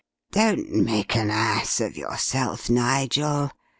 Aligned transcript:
"Don't 0.31 0.67
make 0.71 1.15
an 1.15 1.29
ass 1.29 1.79
of 1.79 1.95
yourself, 1.95 2.71
Nigel. 2.71 3.51